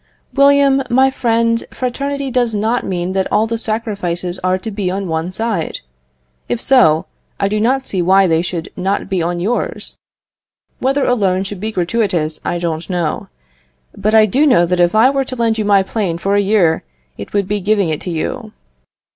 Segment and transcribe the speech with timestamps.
[0.33, 5.07] William, my friend, fraternity does not mean that all the sacrifices are to be on
[5.07, 5.81] one side;
[6.49, 7.05] if so,
[7.39, 9.99] I do not see why they should not be on yours.
[10.79, 13.27] Whether a loan should be gratuitous I don't know;
[13.95, 16.41] but I do know that if I were to lend you my plane for a
[16.41, 16.81] year
[17.19, 18.53] it would be giving it you.